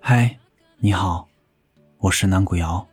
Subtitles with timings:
[0.00, 0.38] 嗨，
[0.76, 1.26] 你好，
[1.96, 2.86] 我是南古瑶。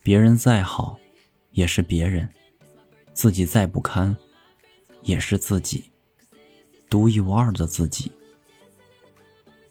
[0.00, 0.96] 别人再好，
[1.50, 2.24] 也是别人；
[3.12, 4.16] 自己再不堪，
[5.02, 5.90] 也是自己，
[6.88, 8.12] 独一无二的自己。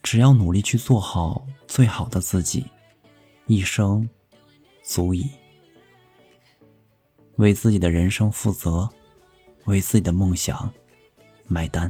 [0.03, 2.65] 只要努力去做好最好的自己，
[3.45, 4.09] 一生
[4.83, 5.29] 足矣。
[7.37, 8.89] 为自己的人生负责，
[9.67, 10.69] 为自己的梦想
[11.47, 11.89] 买单。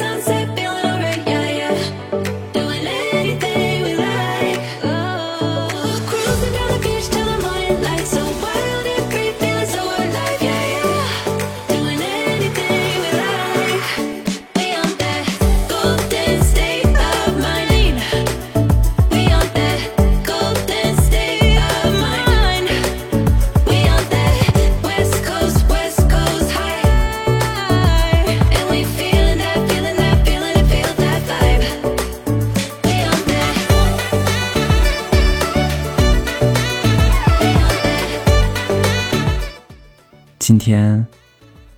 [40.51, 41.07] 今天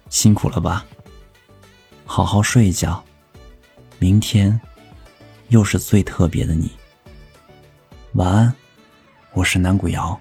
[0.10, 0.84] 辛苦了吧？
[2.08, 3.04] 好好睡一觉，
[4.00, 4.60] 明天
[5.50, 6.72] 又是最特别的你。
[8.14, 8.56] 晚安，
[9.34, 10.20] 我是南谷瑶。